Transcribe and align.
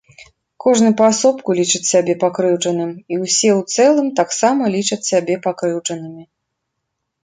Кожны 0.63 0.87
паасобку 1.01 1.57
лічыць 1.59 1.83
сябе 1.91 2.13
пакрыўджаным 2.25 2.91
і 2.97 3.15
ўсе 3.27 3.49
ў 3.59 3.87
цэлым 3.87 4.07
таксама 4.25 4.63
лічаць 4.81 5.03
сябе 5.13 5.35
пакрыўджанымі. 5.49 6.23